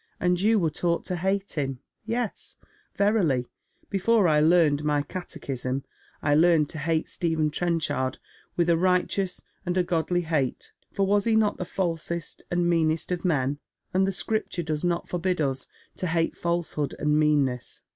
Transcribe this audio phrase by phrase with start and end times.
[0.19, 1.77] "And you were taught to hate him?""
[2.17, 2.57] Yes
[2.97, 3.45] veiily,
[3.91, 5.83] before I learned my catechism
[6.23, 8.17] I learned to hate Stephen Trenchard
[8.55, 13.11] with a righteous and a godly hate, for was he not the falsest and meanest
[13.11, 13.59] of men?
[13.93, 15.67] and the Scripture does not forbid us
[15.97, 17.81] to hate falsehood and meanness.